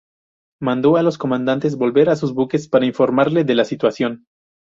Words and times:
Mandó 0.59 0.97
a 0.97 1.03
los 1.03 1.19
comandantes 1.19 1.75
volver 1.75 2.09
a 2.09 2.15
sus 2.15 2.33
buques 2.33 2.67
para 2.67 2.87
informarle 2.87 3.43
de 3.43 3.53
la 3.53 3.65
situación. 3.65 4.25